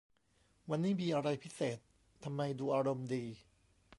[0.69, 1.77] วันนี้มีอะไรพิเศษ
[2.23, 3.23] ทำไมดูอารมณ์ดี